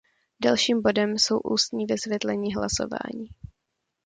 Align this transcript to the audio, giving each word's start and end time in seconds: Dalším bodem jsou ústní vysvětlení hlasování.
Dalším 0.43 0.81
bodem 0.81 1.17
jsou 1.17 1.39
ústní 1.39 1.85
vysvětlení 1.85 2.55
hlasování. 2.55 3.29